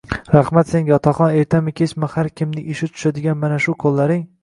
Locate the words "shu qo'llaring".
3.69-4.31